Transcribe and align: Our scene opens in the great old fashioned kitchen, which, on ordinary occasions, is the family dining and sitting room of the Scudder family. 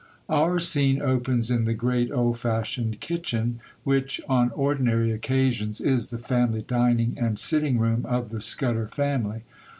Our 0.29 0.57
scene 0.57 0.99
opens 0.99 1.51
in 1.51 1.65
the 1.65 1.75
great 1.75 2.11
old 2.11 2.39
fashioned 2.39 2.99
kitchen, 3.01 3.59
which, 3.83 4.19
on 4.27 4.49
ordinary 4.55 5.11
occasions, 5.11 5.79
is 5.79 6.07
the 6.07 6.17
family 6.17 6.63
dining 6.67 7.19
and 7.19 7.37
sitting 7.37 7.77
room 7.77 8.07
of 8.07 8.31
the 8.31 8.41
Scudder 8.41 8.87
family. 8.87 9.43